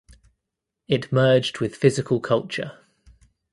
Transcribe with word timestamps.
It 0.87 1.11
merged 1.11 1.59
with 1.59 1.75
"Physical 1.75 2.19
Culture". 2.19 2.79